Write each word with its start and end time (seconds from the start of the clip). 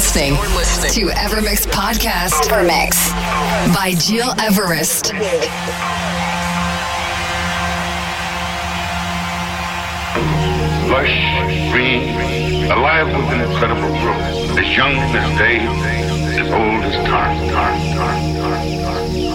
Listening 0.00 0.32
to 0.32 1.12
Evermix 1.12 1.66
Podcast. 1.66 2.48
Evermix 2.48 3.12
by 3.74 3.92
Gil 4.08 4.32
Everest. 4.40 5.12
Lush, 10.88 11.16
green, 11.70 12.02
alive 12.72 13.08
with 13.08 13.30
incredible 13.42 13.92
growth. 14.00 14.58
As 14.58 14.74
young 14.74 14.96
as 14.96 15.38
day, 15.38 15.58
as 16.40 16.50
old 16.50 16.82
as 16.82 16.94
time, 17.06 17.36
time, 17.50 17.78
time, 17.94 18.34
time, 18.40 18.70
time. 18.80 19.30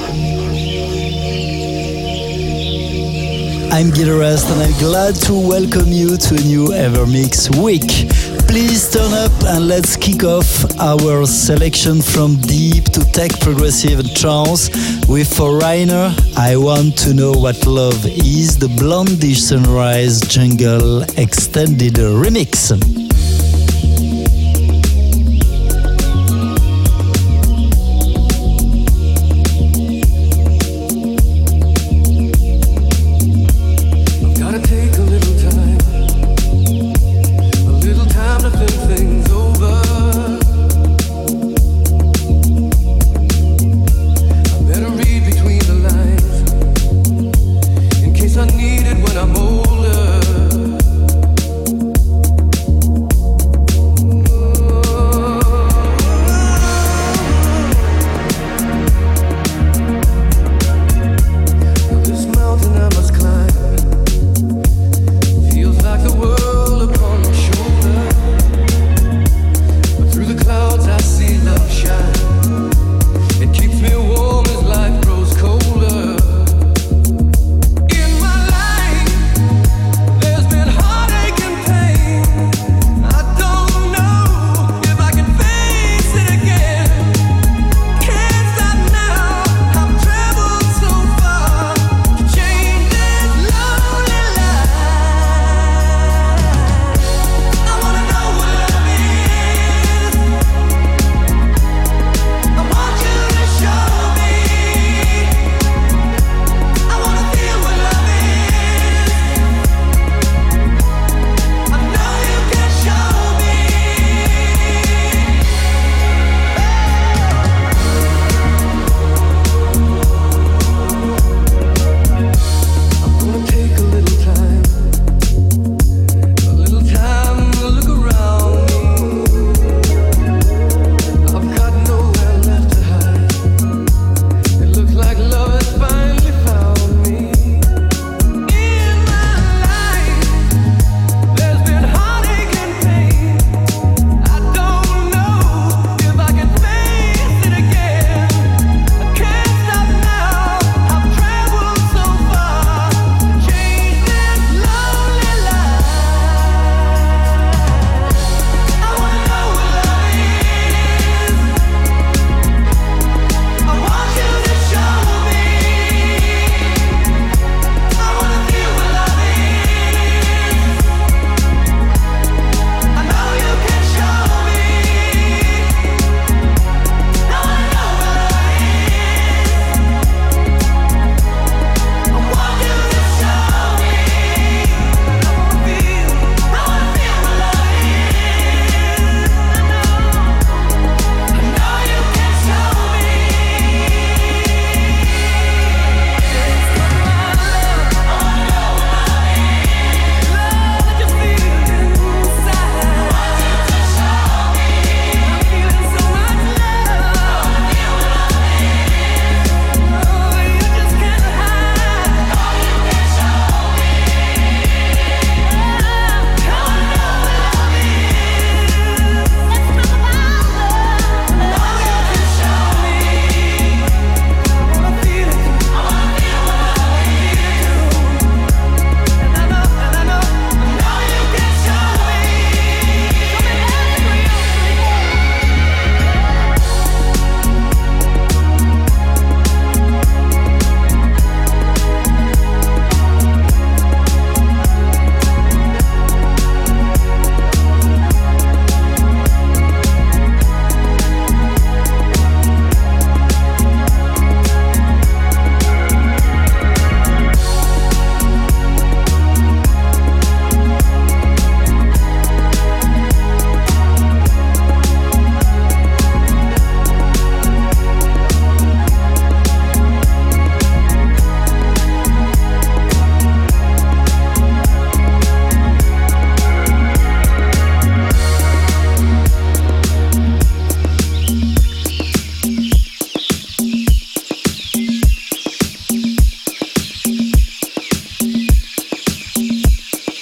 I'm 3.71 3.91
Gil 3.91 4.09
Everest 4.09 4.49
and 4.49 4.61
I'm 4.63 4.73
glad 4.79 5.13
to 5.27 5.33
welcome 5.35 5.91
you 5.91 6.17
to 6.17 6.33
a 6.33 6.41
new 6.41 6.69
Evermix 6.69 7.55
week. 7.63 8.14
Please 8.47 8.89
turn 8.89 9.13
up 9.13 9.31
and 9.45 9.67
let's 9.67 9.95
kick 9.97 10.23
off 10.23 10.63
our 10.79 11.25
selection 11.25 12.01
from 12.01 12.37
deep 12.37 12.85
to 12.85 13.03
tech 13.11 13.31
progressive 13.39 13.99
and 13.99 14.15
trance 14.15 14.69
with 15.07 15.27
Foreigner, 15.35 16.15
I 16.37 16.55
Want 16.55 16.97
to 16.99 17.13
Know 17.13 17.31
What 17.31 17.65
Love 17.65 18.05
Is, 18.05 18.57
the 18.57 18.67
Blondish 18.67 19.37
Sunrise 19.37 20.21
Jungle 20.21 21.03
Extended 21.17 21.95
Remix. 21.95 23.04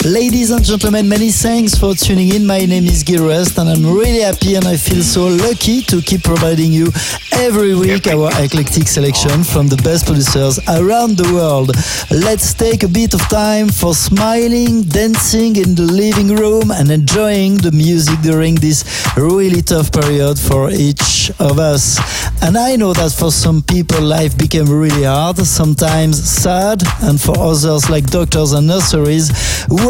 And 0.06 0.66
gentlemen, 0.66 1.08
many 1.08 1.32
thanks 1.32 1.76
for 1.76 1.96
tuning 1.96 2.36
in. 2.36 2.46
My 2.46 2.66
name 2.66 2.84
is 2.84 3.04
Gil 3.04 3.24
Everest 3.24 3.58
and 3.58 3.70
I'm 3.70 3.86
really 3.86 4.20
happy 4.20 4.56
and 4.56 4.68
I 4.68 4.76
feel 4.76 5.02
so 5.02 5.28
lucky 5.28 5.82
to 5.84 6.02
keep 6.02 6.24
providing 6.24 6.74
you 6.74 6.92
every 7.32 7.74
week 7.74 8.08
our 8.08 8.30
eclectic 8.44 8.90
selection 8.90 9.46
from 9.46 9.70
the 9.70 9.78
best 9.78 10.06
producers 10.06 10.60
around 10.68 11.16
the 11.16 11.34
world. 11.34 11.72
Let's 12.12 12.54
take 12.54 12.84
a 12.84 12.90
bit 12.90 13.14
of 13.14 13.22
time 13.30 13.70
for 13.70 13.96
smiling, 13.96 14.84
dancing 14.84 15.56
in 15.56 15.74
the 15.74 15.84
living 15.84 16.36
room 16.36 16.72
and 16.72 16.92
enjoying 16.92 17.56
the 17.56 17.72
music 17.72 18.20
during 18.22 18.56
this 18.56 18.84
really 19.16 19.62
tough 19.62 19.90
period 19.94 20.38
for 20.38 20.70
each 20.70 21.32
of 21.40 21.60
us. 21.60 21.98
And 22.44 22.58
I 22.58 22.76
know 22.76 22.92
that 22.92 23.14
for 23.14 23.32
some 23.32 23.62
people 23.62 24.02
life 24.02 24.38
became 24.38 24.70
really 24.70 25.04
hard, 25.04 25.38
sometimes 25.38 26.22
sad, 26.22 26.84
and 27.04 27.20
for 27.20 27.40
others 27.40 27.90
like 27.90 28.12
doctors 28.12 28.52
and 28.52 28.68
nurseries, 28.68 29.32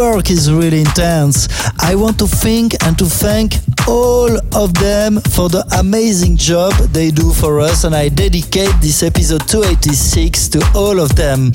work 0.03 0.29
is 0.29 0.51
really 0.51 0.81
intense. 0.81 1.47
I 1.79 1.95
want 1.95 2.19
to 2.19 2.27
think 2.27 2.73
and 2.85 2.97
to 2.97 3.05
thank 3.05 3.51
all 3.87 4.37
of 4.55 4.73
them 4.75 5.19
for 5.19 5.49
the 5.49 5.65
amazing 5.79 6.37
job 6.37 6.73
they 6.93 7.11
do 7.11 7.31
for 7.33 7.59
us, 7.59 7.83
and 7.83 7.95
I 7.95 8.09
dedicate 8.09 8.73
this 8.81 9.03
episode 9.03 9.47
286 9.47 10.47
to 10.49 10.71
all 10.75 10.99
of 10.99 11.15
them. 11.15 11.51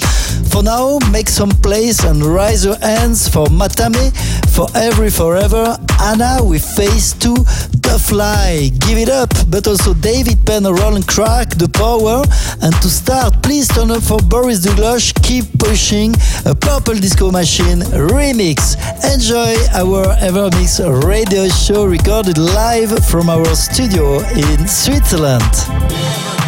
For 0.51 0.63
now, 0.63 0.99
make 1.11 1.29
some 1.29 1.51
place 1.51 2.05
and 2.05 2.23
raise 2.23 2.65
your 2.65 2.79
hands 2.79 3.29
for 3.29 3.47
Matame, 3.47 4.13
for 4.55 4.67
Every 4.75 5.11
Forever, 5.11 5.77
Anna 6.01 6.43
with 6.43 6.65
Phase 6.65 7.15
2, 7.15 7.35
The 7.35 7.99
Fly, 8.09 8.71
Give 8.81 8.99
It 8.99 9.09
Up, 9.09 9.33
but 9.49 9.67
also 9.67 9.95
David 9.95 10.45
Penn, 10.45 10.65
Roland 10.65 11.07
Clark, 11.07 11.51
The 11.51 11.69
Power, 11.69 12.25
and 12.63 12.75
to 12.83 12.89
start, 12.89 13.43
please 13.43 13.69
turn 13.69 13.91
up 13.91 14.03
for 14.03 14.19
Boris 14.19 14.67
Dlugosch, 14.67 15.15
Keep 15.23 15.59
Pushing, 15.59 16.15
a 16.45 16.55
Purple 16.55 16.95
Disco 16.95 17.31
Machine 17.31 17.81
remix. 18.11 18.77
Enjoy 19.15 19.55
our 19.75 20.15
Evermix 20.17 20.81
radio 21.05 21.49
show 21.49 21.87
recorded 22.19 22.39
live 22.39 23.07
from 23.07 23.31
our 23.31 23.55
studio 23.55 24.19
in 24.31 24.67
Switzerland. 24.67 26.48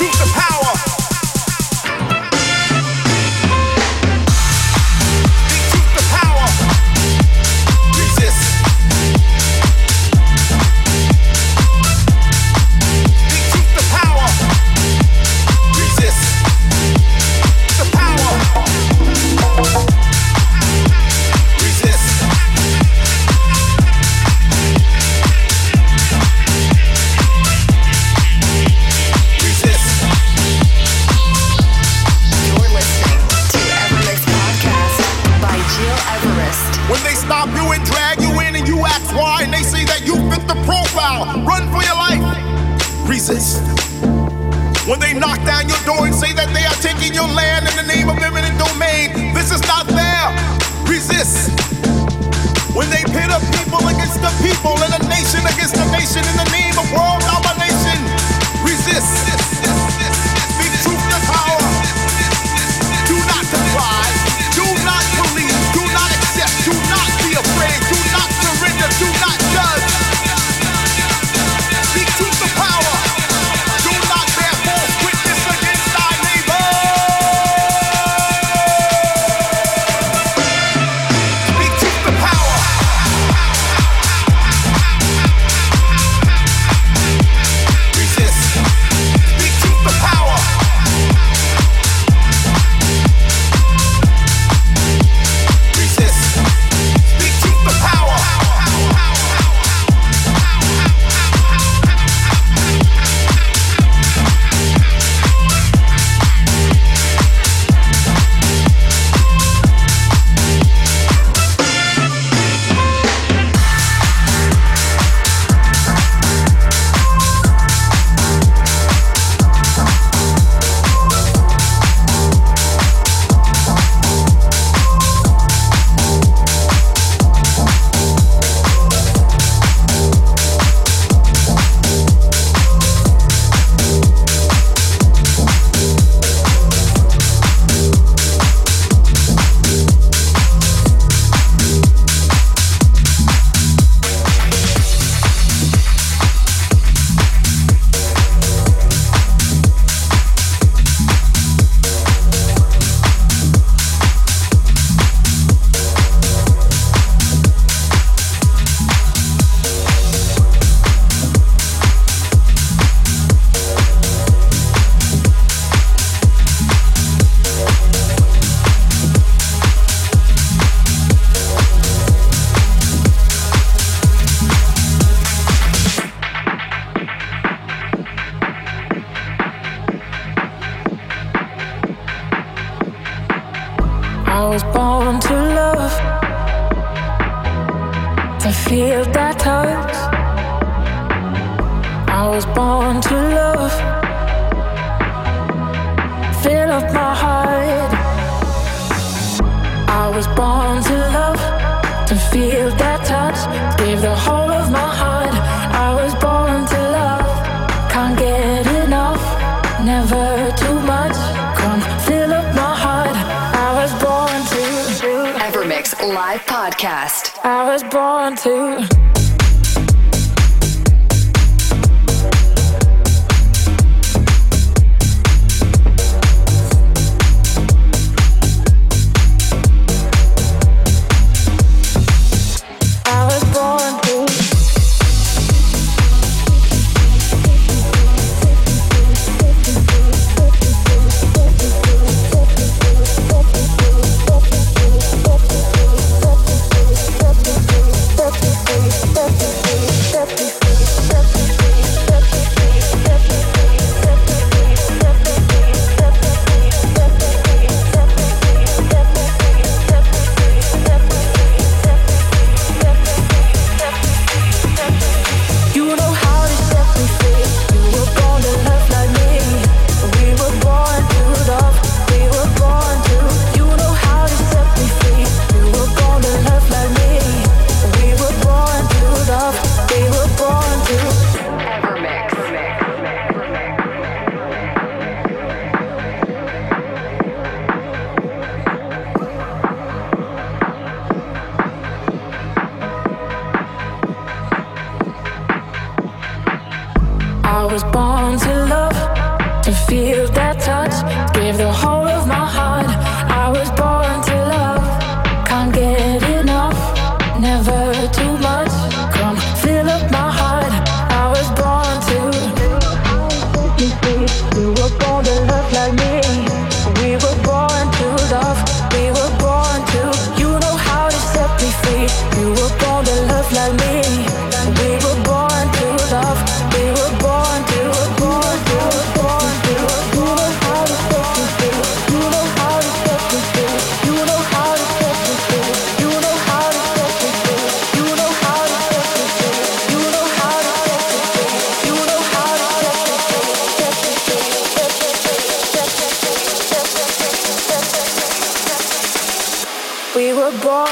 Truth 0.00 0.12
to 0.12 0.32
power. 0.32 0.49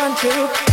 Were 0.00 0.14
born 0.14 0.67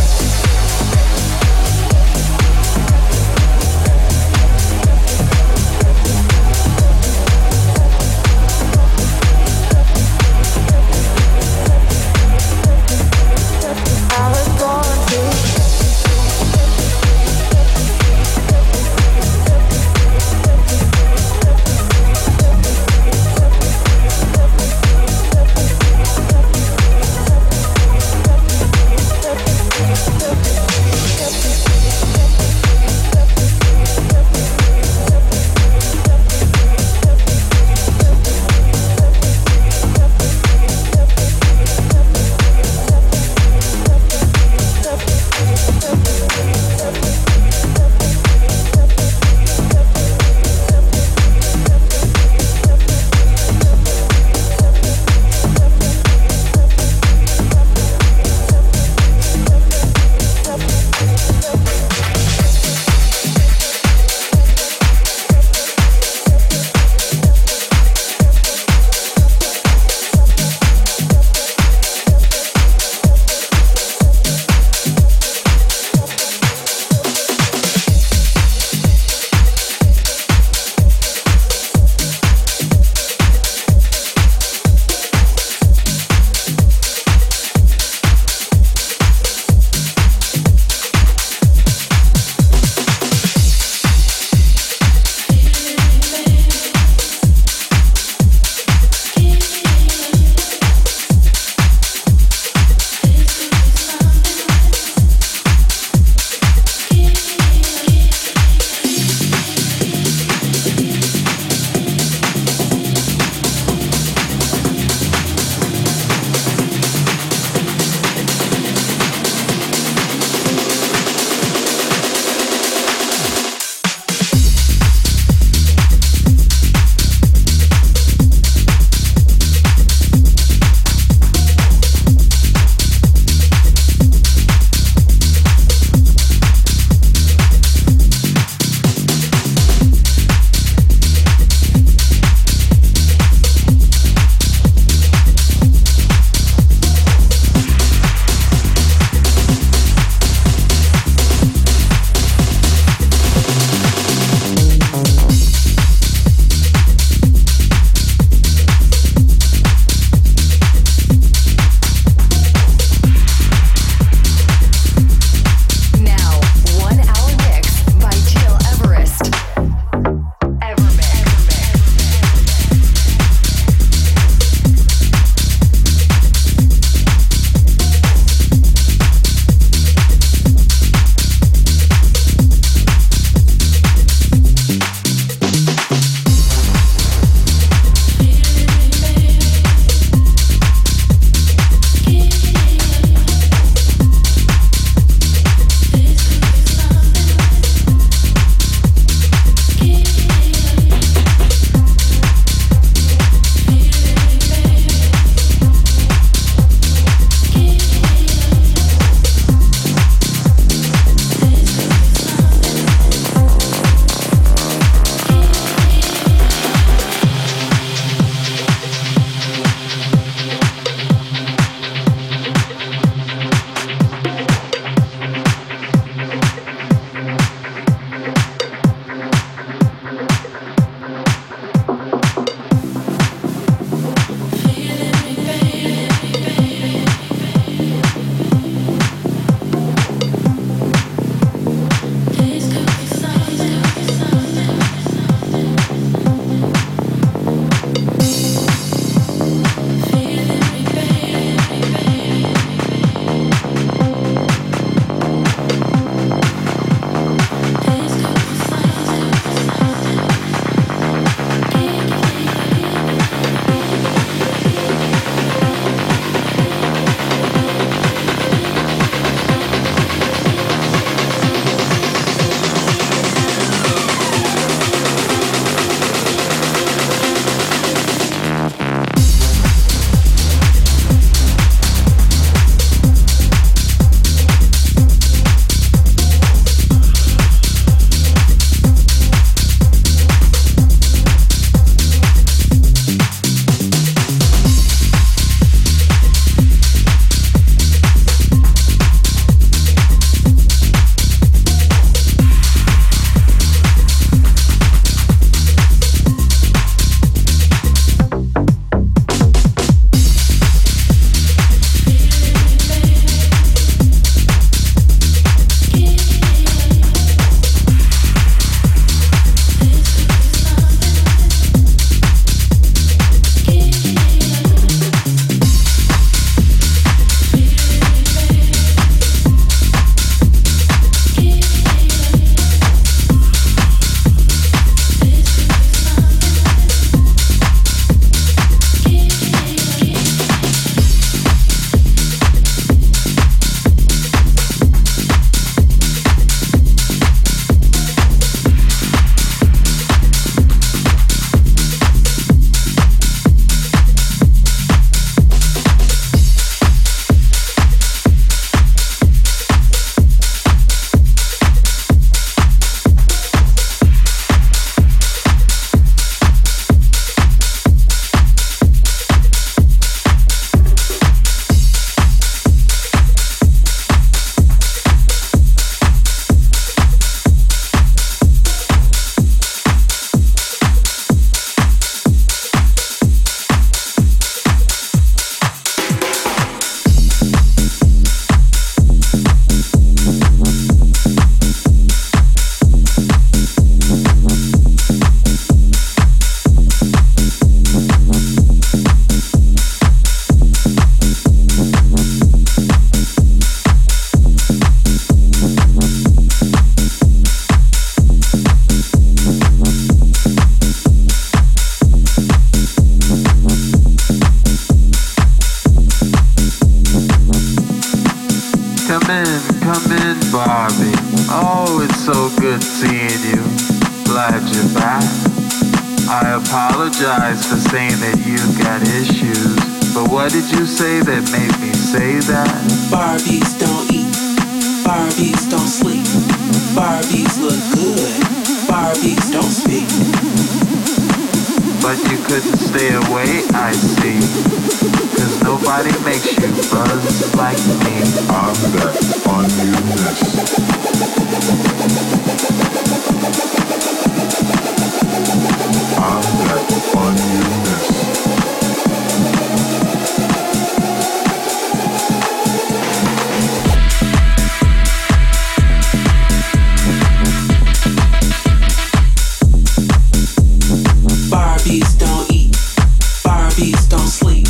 Barbies 473.76 474.08
don't 474.08 474.28
sleep. 474.28 474.66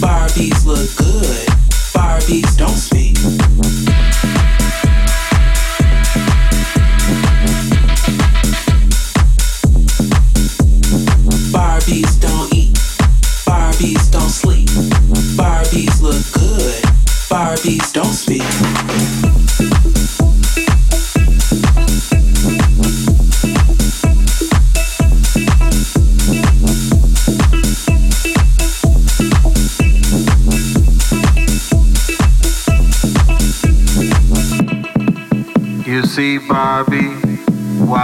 Barbies 0.00 0.66
look 0.66 0.96
good. 0.96 1.46
Barbies 1.94 2.56
don't 2.56 2.70
speak. 2.70 3.71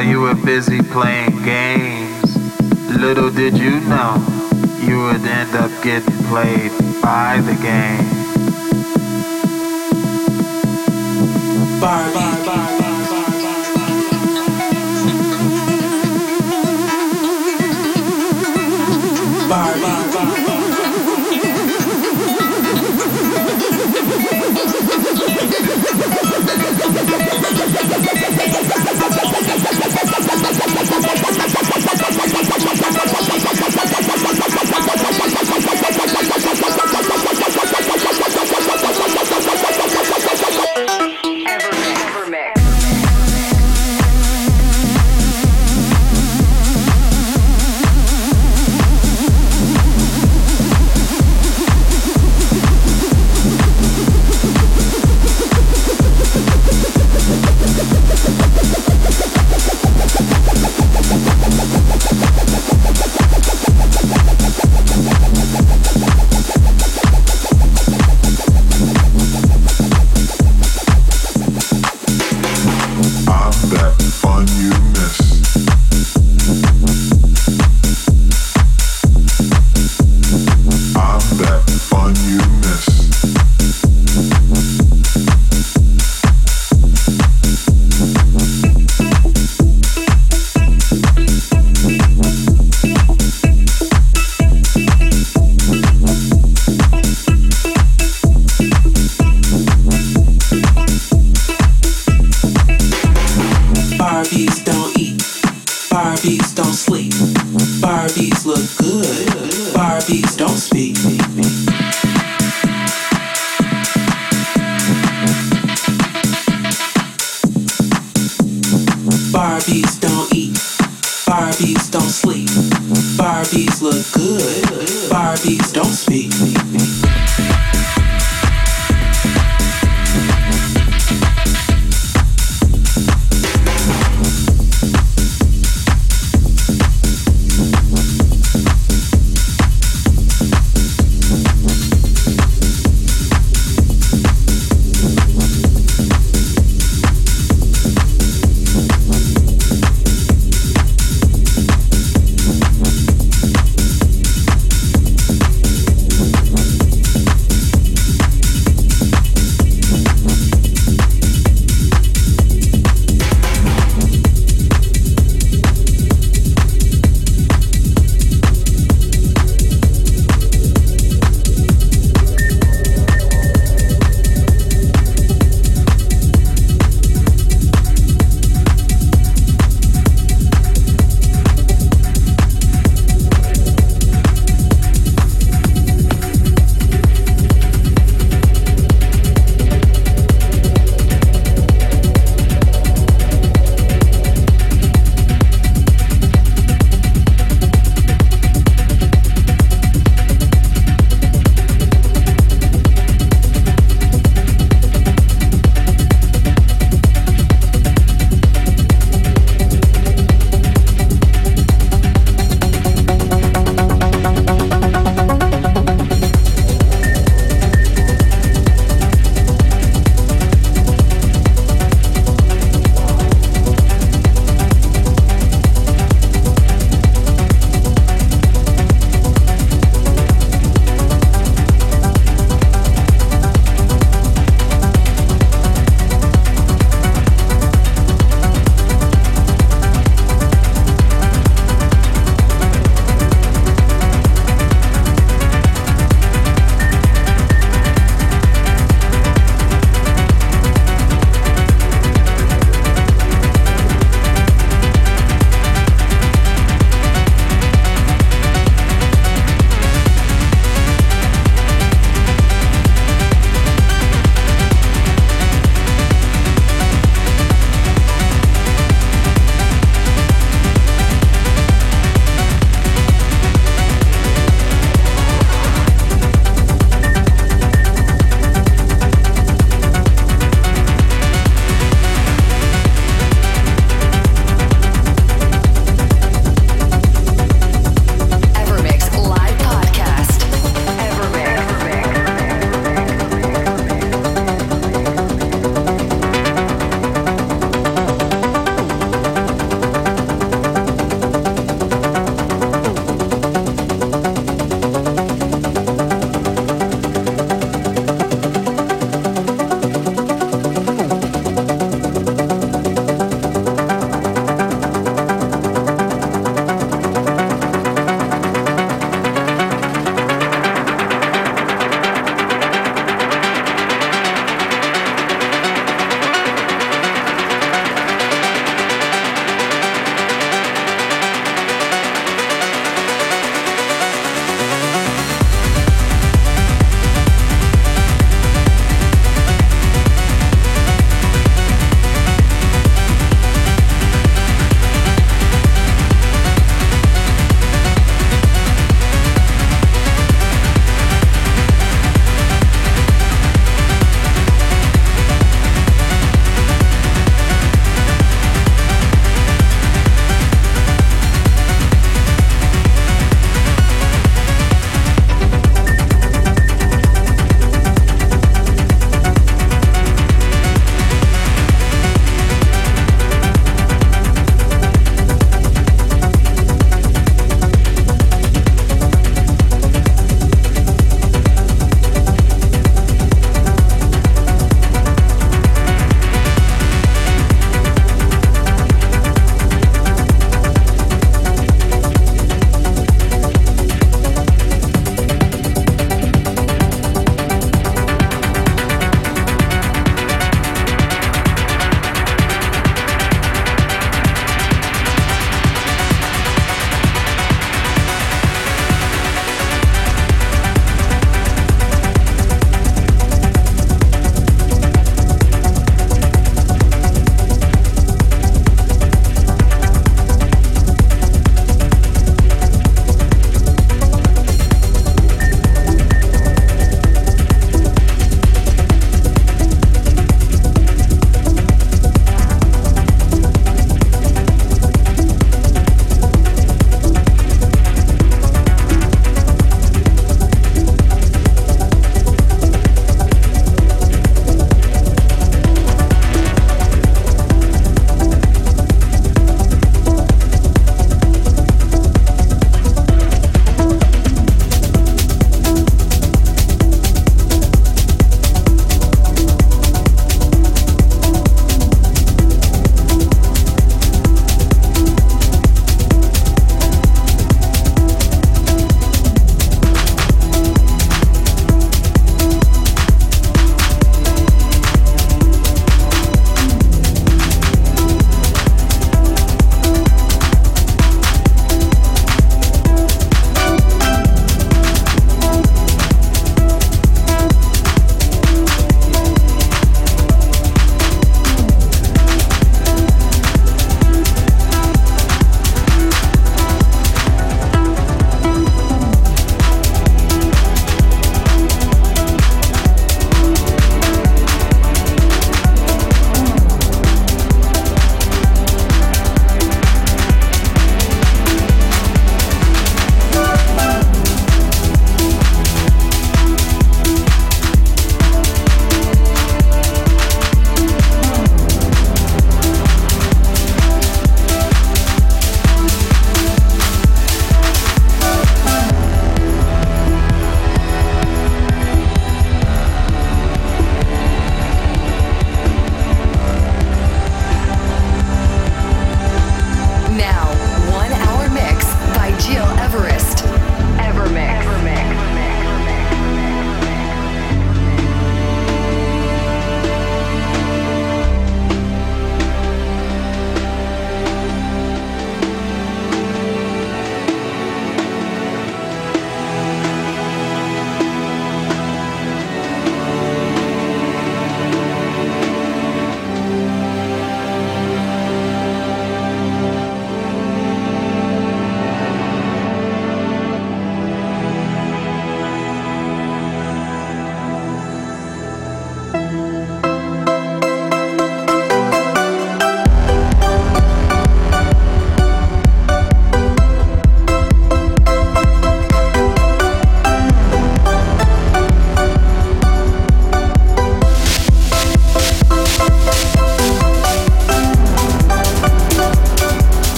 While 0.00 0.08
you 0.08 0.20
were 0.22 0.34
busy 0.34 0.80
playing 0.80 1.42
games, 1.42 2.34
little 2.88 3.30
did 3.30 3.58
you 3.58 3.80
know 3.80 4.16
you 4.80 4.96
would 4.96 5.20
end 5.20 5.54
up 5.54 5.70
getting 5.82 6.24
played 6.24 6.72
by 7.02 7.38
the 7.42 7.52
game. 7.60 8.08
Barbie. 11.82 12.39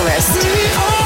Tourist. 0.00 0.99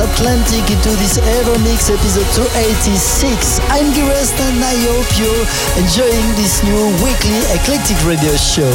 Transatlantic 0.00 0.64
into 0.72 0.88
this 0.96 1.20
Evermix 1.20 1.92
episode 1.92 2.24
286. 2.32 3.60
I'm 3.68 3.92
Gires 3.92 4.32
and 4.32 4.56
I 4.64 4.72
hope 4.88 5.10
you're 5.20 5.44
enjoying 5.76 6.28
this 6.40 6.64
new 6.64 6.88
weekly 7.04 7.36
eclectic 7.52 8.00
radio 8.08 8.32
show. 8.40 8.70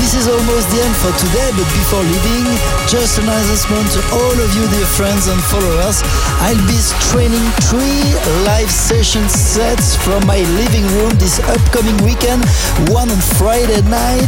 This 0.00 0.16
is 0.16 0.24
almost 0.24 0.72
the 0.72 0.80
end 0.80 0.96
for 0.96 1.12
today, 1.20 1.52
but 1.52 1.68
before 1.76 2.00
leaving, 2.00 2.48
just 2.88 3.20
an 3.20 3.28
announcement 3.28 3.92
to 3.92 4.00
all 4.24 4.36
of 4.40 4.50
you 4.56 4.64
dear 4.72 4.88
friends 4.96 5.28
and 5.28 5.40
followers. 5.52 6.00
I'll 6.48 6.64
be 6.64 6.80
streaming 6.80 7.44
three 7.68 8.16
live 8.48 8.72
session 8.72 9.28
sets 9.28 9.96
from 10.00 10.24
my 10.24 10.40
living 10.56 10.88
room 10.96 11.12
this 11.20 11.44
upcoming 11.44 11.96
weekend. 12.00 12.40
One 12.88 13.12
on 13.12 13.20
Friday 13.36 13.84
night 13.92 14.24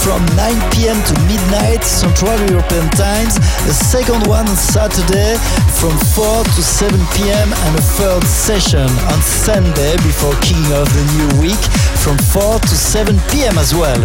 from 0.00 0.24
9 0.32 0.56
p.m. 0.72 0.96
to 0.96 1.14
midnight 1.28 1.84
Central 1.84 2.40
European 2.48 2.88
times. 2.96 3.36
A 3.68 3.74
second 3.76 4.24
one 4.26 4.48
on 4.48 4.56
Saturday 4.56 5.36
from 5.76 5.89
4 5.96 6.44
to 6.44 6.62
7 6.62 6.98
p.m. 7.16 7.48
and 7.52 7.72
a 7.78 7.82
third 7.96 8.22
session 8.24 8.86
on 9.10 9.18
Sunday 9.22 9.96
before 10.04 10.34
kicking 10.44 10.70
off 10.76 10.86
the 10.92 11.04
new 11.16 11.42
week 11.42 11.62
from 12.04 12.16
4 12.32 12.60
to 12.60 12.74
7 12.76 13.16
p.m. 13.30 13.56
as 13.58 13.74
well. 13.74 13.98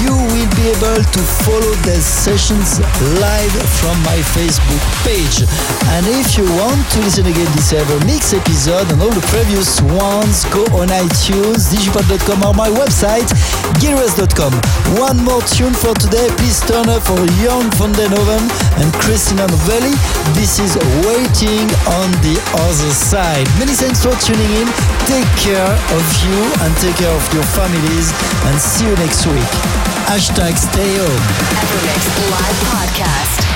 You 0.00 0.16
will 0.16 0.50
be 0.56 0.72
able 0.72 1.00
to 1.04 1.20
follow 1.44 1.72
the 1.84 2.00
sessions 2.00 2.80
live 3.20 3.54
from 3.80 3.96
my 4.02 4.16
Facebook 4.32 4.80
page. 5.04 5.44
And 5.92 6.04
if 6.08 6.36
you 6.40 6.44
want 6.56 6.80
to 6.96 6.98
listen 7.04 7.26
again 7.28 7.48
this 7.52 7.72
EverMix 7.72 8.32
episode 8.32 8.88
and 8.90 9.00
all 9.00 9.12
the 9.12 9.24
previous 9.28 9.80
ones, 9.84 10.44
go 10.48 10.64
on 10.80 10.88
iTunes, 10.88 11.68
digipod.com 11.68 12.42
or 12.48 12.54
my 12.56 12.68
website, 12.72 13.28
gileverest.com. 13.78 14.52
One 14.96 15.20
more 15.20 15.42
tune 15.52 15.74
for 15.76 15.92
today. 16.00 16.28
Please 16.40 16.60
turn 16.64 16.88
up 16.88 17.04
for 17.04 17.20
Jorn 17.44 17.68
van 17.76 17.92
Deynhoven 17.92 18.44
and 18.80 18.88
Christina 19.04 19.46
Novelli. 19.46 19.92
This 20.32 20.58
is 20.58 20.76
Waiting 21.04 21.68
on 22.00 22.08
the 22.24 22.40
Other 22.64 22.90
Side. 22.90 23.46
Many 23.58 23.72
thanks 23.72 24.02
for 24.02 24.12
tuning 24.16 24.50
in. 24.56 24.66
Take 25.04 25.28
care 25.36 25.68
of 25.68 26.04
you 26.24 26.38
and 26.64 26.74
take 26.78 26.96
care 26.96 27.12
of 27.12 27.24
your 27.34 27.44
families 27.52 28.08
and 28.46 28.58
see 28.58 28.86
you 28.86 28.94
next 28.96 29.26
week. 29.26 29.52
Hashtag 30.08 30.56
stay 30.56 30.96
home. 30.96 31.24
Evermix 31.60 32.30
Live 32.30 32.58
Podcast. 32.72 33.53